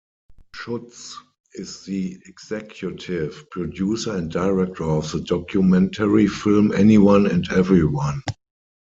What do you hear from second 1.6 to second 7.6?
the executive producer and director of the documentary film Anyone and